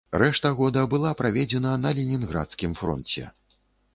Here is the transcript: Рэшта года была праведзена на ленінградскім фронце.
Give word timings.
Рэшта 0.21 0.49
года 0.59 0.81
была 0.93 1.09
праведзена 1.19 1.75
на 1.83 1.91
ленінградскім 1.99 2.73
фронце. 2.83 3.29